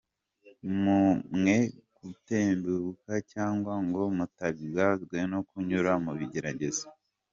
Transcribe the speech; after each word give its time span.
Mwe 1.37 1.57
gutentebuka 2.03 3.13
cyangwa 3.31 3.73
ngo 3.87 4.01
mutangazwe 4.17 5.17
no 5.31 5.39
kunyura 5.47 5.91
mu 6.03 6.11
bigeragezo. 6.19 6.85